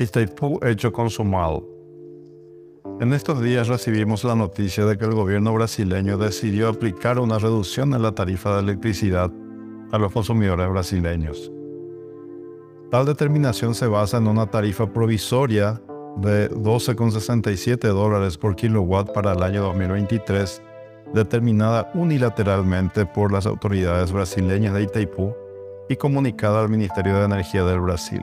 Itaipú 0.00 0.58
hecho 0.62 0.92
consumado. 0.92 1.68
En 3.00 3.12
estos 3.12 3.42
días 3.42 3.68
recibimos 3.68 4.24
la 4.24 4.34
noticia 4.34 4.86
de 4.86 4.96
que 4.96 5.04
el 5.04 5.12
gobierno 5.12 5.52
brasileño 5.52 6.16
decidió 6.16 6.68
aplicar 6.68 7.18
una 7.18 7.38
reducción 7.38 7.92
en 7.92 8.00
la 8.00 8.12
tarifa 8.12 8.54
de 8.54 8.60
electricidad 8.60 9.30
a 9.92 9.98
los 9.98 10.10
consumidores 10.10 10.70
brasileños. 10.70 11.52
Tal 12.90 13.04
determinación 13.04 13.74
se 13.74 13.86
basa 13.88 14.16
en 14.16 14.26
una 14.26 14.46
tarifa 14.46 14.90
provisoria 14.90 15.82
de 16.16 16.50
12,67 16.50 17.86
dólares 17.88 18.38
por 18.38 18.56
kilowatt 18.56 19.12
para 19.12 19.32
el 19.32 19.42
año 19.42 19.62
2023, 19.64 20.62
determinada 21.12 21.90
unilateralmente 21.94 23.04
por 23.04 23.32
las 23.32 23.44
autoridades 23.44 24.12
brasileñas 24.12 24.72
de 24.72 24.84
Itaipú 24.84 25.34
y 25.90 25.96
comunicada 25.96 26.60
al 26.60 26.68
Ministerio 26.68 27.18
de 27.18 27.24
Energía 27.24 27.64
del 27.64 27.80
Brasil. 27.80 28.22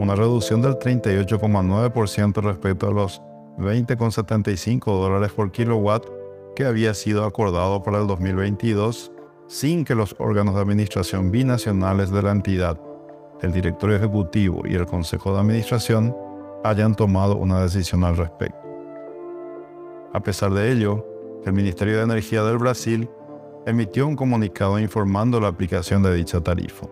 Una 0.00 0.16
reducción 0.16 0.60
del 0.60 0.74
38,9% 0.74 2.42
respecto 2.42 2.88
a 2.88 2.90
los 2.90 3.22
20,75 3.58 4.84
dólares 4.84 5.30
por 5.30 5.52
kilowatt 5.52 6.04
que 6.56 6.64
había 6.64 6.92
sido 6.94 7.24
acordado 7.24 7.84
para 7.84 8.00
el 8.00 8.08
2022 8.08 9.12
sin 9.46 9.84
que 9.84 9.94
los 9.94 10.16
órganos 10.18 10.56
de 10.56 10.62
administración 10.62 11.30
binacionales 11.30 12.10
de 12.10 12.22
la 12.22 12.32
entidad, 12.32 12.80
el 13.40 13.52
directorio 13.52 13.94
ejecutivo 13.94 14.62
y 14.66 14.74
el 14.74 14.86
consejo 14.86 15.32
de 15.32 15.42
administración 15.42 16.16
hayan 16.64 16.96
tomado 16.96 17.36
una 17.36 17.62
decisión 17.62 18.02
al 18.02 18.16
respecto. 18.16 18.58
A 20.12 20.20
pesar 20.20 20.52
de 20.52 20.72
ello, 20.72 21.06
el 21.46 21.52
Ministerio 21.52 21.98
de 21.98 22.02
Energía 22.02 22.42
del 22.42 22.58
Brasil 22.58 23.08
emitió 23.66 24.06
un 24.06 24.16
comunicado 24.16 24.78
informando 24.78 25.40
la 25.40 25.48
aplicación 25.48 26.02
de 26.02 26.14
dicha 26.14 26.40
tarifa. 26.40 26.86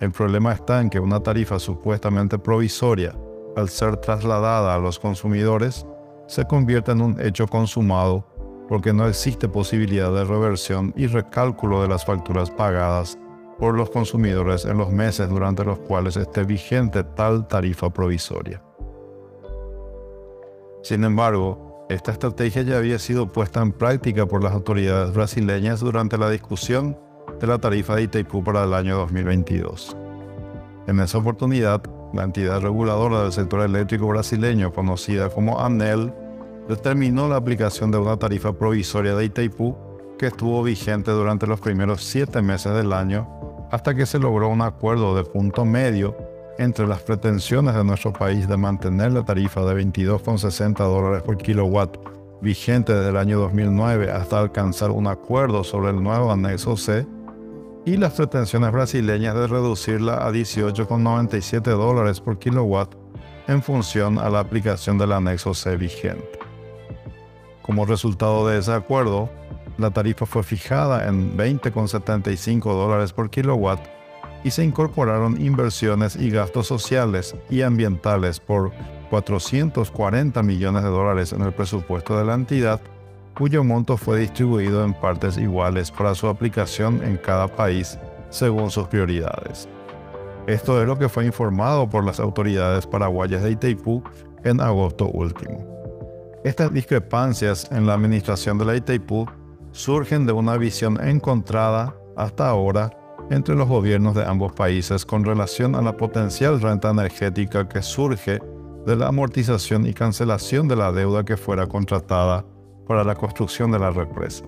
El 0.00 0.12
problema 0.12 0.52
está 0.52 0.80
en 0.80 0.90
que 0.90 1.00
una 1.00 1.20
tarifa 1.20 1.58
supuestamente 1.58 2.38
provisoria, 2.38 3.14
al 3.56 3.68
ser 3.68 3.96
trasladada 3.96 4.74
a 4.74 4.78
los 4.78 4.98
consumidores, 4.98 5.86
se 6.26 6.44
convierte 6.44 6.92
en 6.92 7.00
un 7.00 7.20
hecho 7.20 7.46
consumado 7.46 8.26
porque 8.68 8.92
no 8.92 9.06
existe 9.06 9.48
posibilidad 9.48 10.12
de 10.12 10.24
reversión 10.24 10.92
y 10.96 11.06
recálculo 11.06 11.82
de 11.82 11.88
las 11.88 12.04
facturas 12.04 12.50
pagadas 12.50 13.18
por 13.58 13.74
los 13.74 13.90
consumidores 13.90 14.64
en 14.64 14.76
los 14.76 14.90
meses 14.90 15.28
durante 15.28 15.64
los 15.64 15.78
cuales 15.78 16.16
esté 16.16 16.44
vigente 16.44 17.04
tal 17.04 17.46
tarifa 17.48 17.90
provisoria. 17.90 18.62
Sin 20.82 21.04
embargo, 21.04 21.65
esta 21.88 22.10
estrategia 22.10 22.62
ya 22.62 22.78
había 22.78 22.98
sido 22.98 23.28
puesta 23.28 23.62
en 23.62 23.70
práctica 23.70 24.26
por 24.26 24.42
las 24.42 24.52
autoridades 24.52 25.14
brasileñas 25.14 25.80
durante 25.80 26.18
la 26.18 26.28
discusión 26.30 26.98
de 27.40 27.46
la 27.46 27.58
tarifa 27.58 27.94
de 27.94 28.02
Itaipú 28.02 28.42
para 28.42 28.64
el 28.64 28.74
año 28.74 28.96
2022. 28.96 29.96
En 30.88 30.98
esa 30.98 31.18
oportunidad, 31.18 31.82
la 32.12 32.24
entidad 32.24 32.60
reguladora 32.60 33.22
del 33.22 33.32
sector 33.32 33.60
eléctrico 33.60 34.08
brasileño, 34.08 34.72
conocida 34.72 35.28
como 35.28 35.60
ANEL, 35.60 36.12
determinó 36.68 37.28
la 37.28 37.36
aplicación 37.36 37.92
de 37.92 37.98
una 37.98 38.16
tarifa 38.16 38.52
provisoria 38.52 39.14
de 39.14 39.26
Itaipú 39.26 39.76
que 40.18 40.26
estuvo 40.26 40.62
vigente 40.64 41.12
durante 41.12 41.46
los 41.46 41.60
primeros 41.60 42.02
siete 42.02 42.42
meses 42.42 42.74
del 42.74 42.92
año 42.92 43.28
hasta 43.70 43.94
que 43.94 44.06
se 44.06 44.18
logró 44.18 44.48
un 44.48 44.62
acuerdo 44.62 45.14
de 45.14 45.24
punto 45.24 45.64
medio 45.64 46.16
entre 46.58 46.86
las 46.86 47.02
pretensiones 47.02 47.74
de 47.74 47.84
nuestro 47.84 48.12
país 48.12 48.48
de 48.48 48.56
mantener 48.56 49.12
la 49.12 49.24
tarifa 49.24 49.62
de 49.64 49.84
22,60 49.84 50.76
dólares 50.76 51.22
por 51.22 51.36
kilowatt 51.36 51.96
vigente 52.40 52.94
desde 52.94 53.10
el 53.10 53.16
año 53.16 53.38
2009 53.40 54.10
hasta 54.10 54.40
alcanzar 54.40 54.90
un 54.90 55.06
acuerdo 55.06 55.64
sobre 55.64 55.90
el 55.90 56.02
nuevo 56.02 56.30
anexo 56.30 56.76
C 56.76 57.06
y 57.84 57.96
las 57.96 58.14
pretensiones 58.14 58.72
brasileñas 58.72 59.34
de 59.34 59.46
reducirla 59.46 60.26
a 60.26 60.32
18,97 60.32 61.62
dólares 61.62 62.20
por 62.20 62.38
kilowatt 62.38 62.94
en 63.48 63.62
función 63.62 64.18
a 64.18 64.28
la 64.28 64.40
aplicación 64.40 64.98
del 64.98 65.12
anexo 65.12 65.54
C 65.54 65.76
vigente. 65.76 66.38
Como 67.62 67.86
resultado 67.86 68.46
de 68.48 68.58
ese 68.58 68.72
acuerdo, 68.72 69.30
la 69.78 69.90
tarifa 69.90 70.26
fue 70.26 70.42
fijada 70.42 71.06
en 71.06 71.36
20,75 71.36 72.62
dólares 72.64 73.12
por 73.12 73.30
kilowatt 73.30 73.80
y 74.44 74.50
se 74.50 74.64
incorporaron 74.64 75.40
inversiones 75.40 76.16
y 76.16 76.30
gastos 76.30 76.66
sociales 76.66 77.34
y 77.50 77.62
ambientales 77.62 78.40
por 78.40 78.72
440 79.10 80.42
millones 80.42 80.82
de 80.82 80.88
dólares 80.88 81.32
en 81.32 81.42
el 81.42 81.52
presupuesto 81.52 82.18
de 82.18 82.24
la 82.24 82.34
entidad, 82.34 82.80
cuyo 83.34 83.64
monto 83.64 83.96
fue 83.96 84.20
distribuido 84.20 84.84
en 84.84 84.94
partes 84.94 85.36
iguales 85.36 85.90
para 85.90 86.14
su 86.14 86.26
aplicación 86.28 87.02
en 87.02 87.16
cada 87.16 87.48
país 87.48 87.98
según 88.30 88.70
sus 88.70 88.88
prioridades. 88.88 89.68
Esto 90.46 90.80
es 90.80 90.86
lo 90.86 90.98
que 90.98 91.08
fue 91.08 91.26
informado 91.26 91.88
por 91.88 92.04
las 92.04 92.20
autoridades 92.20 92.86
paraguayas 92.86 93.42
de 93.42 93.50
Itaipú 93.50 94.02
en 94.44 94.60
agosto 94.60 95.08
último. 95.08 95.64
Estas 96.44 96.72
discrepancias 96.72 97.68
en 97.72 97.86
la 97.86 97.94
administración 97.94 98.56
de 98.58 98.64
la 98.64 98.76
Itaipú 98.76 99.26
surgen 99.72 100.24
de 100.24 100.32
una 100.32 100.56
visión 100.56 101.02
encontrada 101.04 101.96
hasta 102.16 102.48
ahora 102.48 102.90
entre 103.30 103.54
los 103.54 103.68
gobiernos 103.68 104.14
de 104.14 104.24
ambos 104.24 104.52
países 104.52 105.04
con 105.04 105.24
relación 105.24 105.74
a 105.74 105.82
la 105.82 105.96
potencial 105.96 106.60
renta 106.60 106.90
energética 106.90 107.68
que 107.68 107.82
surge 107.82 108.40
de 108.86 108.96
la 108.96 109.08
amortización 109.08 109.86
y 109.86 109.92
cancelación 109.92 110.68
de 110.68 110.76
la 110.76 110.92
deuda 110.92 111.24
que 111.24 111.36
fuera 111.36 111.66
contratada 111.66 112.44
para 112.86 113.02
la 113.02 113.16
construcción 113.16 113.72
de 113.72 113.80
la 113.80 113.90
represa. 113.90 114.44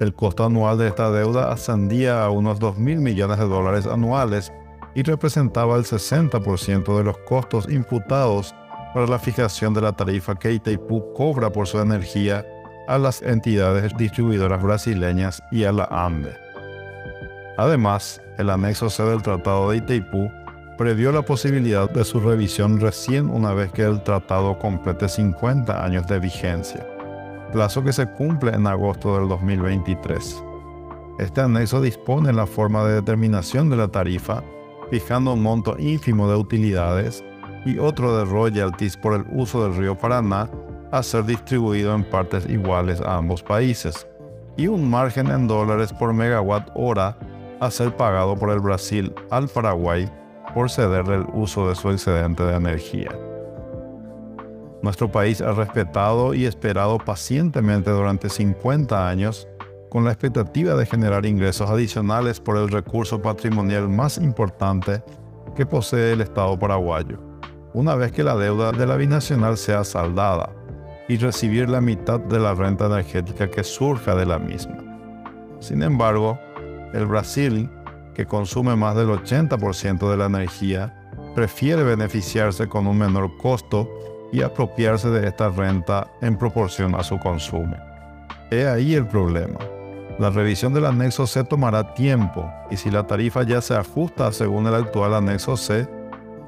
El 0.00 0.12
costo 0.12 0.44
anual 0.44 0.76
de 0.76 0.88
esta 0.88 1.10
deuda 1.12 1.52
ascendía 1.52 2.24
a 2.24 2.30
unos 2.30 2.58
2 2.58 2.78
mil 2.78 2.98
millones 2.98 3.38
de 3.38 3.46
dólares 3.46 3.86
anuales 3.86 4.52
y 4.96 5.02
representaba 5.02 5.76
el 5.76 5.84
60% 5.84 6.96
de 6.96 7.04
los 7.04 7.16
costos 7.18 7.68
imputados 7.68 8.54
para 8.92 9.06
la 9.06 9.18
fijación 9.18 9.72
de 9.72 9.82
la 9.82 9.92
tarifa 9.92 10.34
que 10.34 10.52
Itaipú 10.52 11.12
cobra 11.14 11.50
por 11.50 11.68
su 11.68 11.78
energía 11.78 12.44
a 12.88 12.98
las 12.98 13.22
entidades 13.22 13.96
distribuidoras 13.96 14.62
brasileñas 14.62 15.42
y 15.50 15.64
a 15.64 15.72
la 15.72 15.84
ANDE. 15.90 16.43
Además, 17.56 18.20
el 18.38 18.50
anexo 18.50 18.90
C 18.90 19.04
del 19.04 19.22
Tratado 19.22 19.70
de 19.70 19.76
Itaipú 19.76 20.30
previó 20.76 21.12
la 21.12 21.22
posibilidad 21.22 21.88
de 21.88 22.04
su 22.04 22.18
revisión 22.18 22.80
recién 22.80 23.30
una 23.30 23.52
vez 23.52 23.70
que 23.72 23.82
el 23.82 24.02
tratado 24.02 24.58
complete 24.58 25.08
50 25.08 25.84
años 25.84 26.06
de 26.08 26.18
vigencia, 26.18 26.84
plazo 27.52 27.84
que 27.84 27.92
se 27.92 28.06
cumple 28.06 28.52
en 28.52 28.66
agosto 28.66 29.16
del 29.16 29.28
2023. 29.28 30.42
Este 31.20 31.40
anexo 31.40 31.80
dispone 31.80 32.32
la 32.32 32.46
forma 32.46 32.84
de 32.84 32.94
determinación 32.94 33.70
de 33.70 33.76
la 33.76 33.86
tarifa, 33.86 34.42
fijando 34.90 35.34
un 35.34 35.42
monto 35.42 35.76
ínfimo 35.78 36.28
de 36.28 36.36
utilidades 36.36 37.22
y 37.64 37.78
otro 37.78 38.18
de 38.18 38.24
royalties 38.24 38.96
por 38.96 39.14
el 39.14 39.24
uso 39.30 39.62
del 39.62 39.76
río 39.76 39.96
Paraná 39.96 40.50
a 40.90 41.02
ser 41.04 41.24
distribuido 41.24 41.94
en 41.94 42.02
partes 42.02 42.48
iguales 42.48 43.00
a 43.00 43.16
ambos 43.16 43.44
países, 43.44 44.08
y 44.56 44.66
un 44.66 44.90
margen 44.90 45.28
en 45.30 45.46
dólares 45.46 45.92
por 45.92 46.12
megawatt 46.12 46.68
hora 46.74 47.16
a 47.64 47.70
ser 47.70 47.96
pagado 47.96 48.36
por 48.36 48.50
el 48.50 48.60
Brasil 48.60 49.14
al 49.30 49.48
Paraguay 49.48 50.10
por 50.54 50.70
cederle 50.70 51.16
el 51.16 51.26
uso 51.32 51.68
de 51.68 51.74
su 51.74 51.90
excedente 51.90 52.42
de 52.44 52.54
energía. 52.54 53.10
Nuestro 54.82 55.10
país 55.10 55.40
ha 55.40 55.52
respetado 55.52 56.34
y 56.34 56.44
esperado 56.44 56.98
pacientemente 56.98 57.90
durante 57.90 58.28
50 58.28 59.08
años 59.08 59.48
con 59.90 60.04
la 60.04 60.10
expectativa 60.10 60.74
de 60.74 60.86
generar 60.86 61.24
ingresos 61.24 61.70
adicionales 61.70 62.40
por 62.40 62.56
el 62.56 62.68
recurso 62.68 63.22
patrimonial 63.22 63.88
más 63.88 64.18
importante 64.18 65.02
que 65.56 65.64
posee 65.64 66.12
el 66.12 66.20
Estado 66.20 66.58
paraguayo 66.58 67.34
una 67.74 67.96
vez 67.96 68.12
que 68.12 68.22
la 68.22 68.36
deuda 68.36 68.70
de 68.70 68.86
la 68.86 68.96
binacional 68.96 69.56
sea 69.56 69.82
saldada 69.82 70.50
y 71.08 71.16
recibir 71.16 71.68
la 71.68 71.80
mitad 71.80 72.20
de 72.20 72.38
la 72.38 72.54
renta 72.54 72.86
energética 72.86 73.50
que 73.50 73.64
surja 73.64 74.14
de 74.14 74.24
la 74.24 74.38
misma. 74.38 74.78
Sin 75.58 75.82
embargo, 75.82 76.38
el 76.94 77.06
Brasil, 77.06 77.68
que 78.14 78.26
consume 78.26 78.76
más 78.76 78.96
del 78.96 79.08
80% 79.08 80.10
de 80.10 80.16
la 80.16 80.26
energía, 80.26 80.94
prefiere 81.34 81.82
beneficiarse 81.82 82.68
con 82.68 82.86
un 82.86 82.98
menor 82.98 83.36
costo 83.36 83.90
y 84.32 84.42
apropiarse 84.42 85.10
de 85.10 85.28
esta 85.28 85.48
renta 85.48 86.08
en 86.22 86.36
proporción 86.36 86.94
a 86.94 87.02
su 87.02 87.18
consumo. 87.18 87.76
He 88.50 88.66
ahí 88.66 88.94
el 88.94 89.06
problema. 89.06 89.58
La 90.18 90.30
revisión 90.30 90.72
del 90.72 90.86
anexo 90.86 91.26
C 91.26 91.42
tomará 91.42 91.94
tiempo 91.94 92.48
y 92.70 92.76
si 92.76 92.90
la 92.90 93.04
tarifa 93.04 93.42
ya 93.42 93.60
se 93.60 93.74
ajusta 93.74 94.32
según 94.32 94.66
el 94.66 94.74
actual 94.74 95.14
anexo 95.14 95.56
C, 95.56 95.88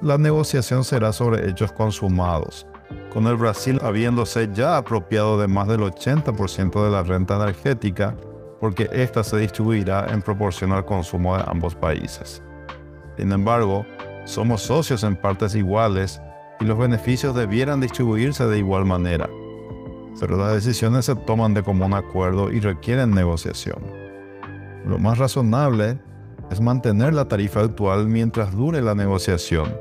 la 0.02 0.18
negociación 0.18 0.84
será 0.84 1.12
sobre 1.12 1.48
hechos 1.48 1.72
consumados, 1.72 2.66
con 3.12 3.26
el 3.26 3.36
Brasil 3.36 3.80
habiéndose 3.82 4.50
ya 4.52 4.76
apropiado 4.76 5.40
de 5.40 5.48
más 5.48 5.66
del 5.66 5.80
80% 5.80 6.84
de 6.84 6.90
la 6.90 7.02
renta 7.02 7.36
energética, 7.36 8.14
porque 8.60 8.88
ésta 8.92 9.22
se 9.22 9.38
distribuirá 9.38 10.06
en 10.12 10.22
proporción 10.22 10.72
al 10.72 10.84
consumo 10.84 11.36
de 11.36 11.44
ambos 11.46 11.74
países. 11.74 12.42
Sin 13.16 13.32
embargo, 13.32 13.86
somos 14.24 14.62
socios 14.62 15.04
en 15.04 15.16
partes 15.16 15.54
iguales 15.54 16.20
y 16.60 16.64
los 16.64 16.78
beneficios 16.78 17.34
debieran 17.34 17.80
distribuirse 17.80 18.46
de 18.46 18.58
igual 18.58 18.84
manera, 18.84 19.28
pero 20.18 20.36
las 20.36 20.54
decisiones 20.54 21.04
se 21.04 21.14
toman 21.14 21.54
de 21.54 21.62
común 21.62 21.94
acuerdo 21.94 22.50
y 22.50 22.60
requieren 22.60 23.10
negociación. 23.10 23.78
Lo 24.86 24.98
más 24.98 25.18
razonable 25.18 25.98
es 26.50 26.60
mantener 26.60 27.12
la 27.12 27.26
tarifa 27.26 27.60
actual 27.60 28.06
mientras 28.06 28.54
dure 28.54 28.80
la 28.80 28.94
negociación, 28.94 29.76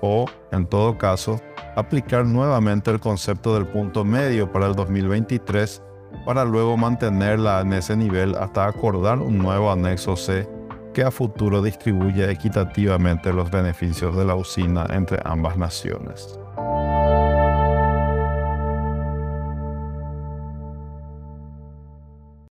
o, 0.00 0.26
en 0.52 0.66
todo 0.66 0.98
caso, 0.98 1.40
aplicar 1.76 2.26
nuevamente 2.26 2.90
el 2.90 3.00
concepto 3.00 3.54
del 3.54 3.66
punto 3.66 4.04
medio 4.04 4.50
para 4.50 4.66
el 4.66 4.74
2023 4.74 5.82
para 6.24 6.44
luego 6.44 6.76
mantenerla 6.76 7.60
en 7.60 7.72
ese 7.72 7.96
nivel 7.96 8.34
hasta 8.36 8.66
acordar 8.66 9.18
un 9.18 9.38
nuevo 9.38 9.70
anexo 9.70 10.16
C 10.16 10.48
que 10.92 11.02
a 11.02 11.10
futuro 11.10 11.62
distribuya 11.62 12.30
equitativamente 12.30 13.32
los 13.32 13.50
beneficios 13.50 14.16
de 14.16 14.24
la 14.24 14.34
usina 14.34 14.86
entre 14.90 15.18
ambas 15.24 15.56
naciones. 15.56 16.38